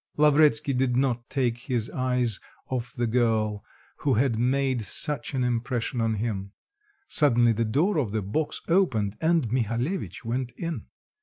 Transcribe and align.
Lavretsky 0.17 0.73
did 0.73 0.97
not 0.97 1.29
take 1.29 1.59
his 1.59 1.87
eyes 1.91 2.39
off 2.69 2.91
the 2.91 3.05
girl 3.05 3.63
who 3.97 4.15
had 4.15 4.39
made 4.39 4.81
such 4.81 5.35
an 5.35 5.43
impression 5.43 6.01
on 6.01 6.15
him; 6.15 6.53
suddenly 7.07 7.51
the 7.51 7.63
door 7.65 7.99
of 7.99 8.11
the 8.11 8.23
box 8.23 8.61
opened 8.67 9.15
and 9.21 9.51
Mihalevitch 9.51 10.25
went 10.25 10.53
in. 10.53 10.87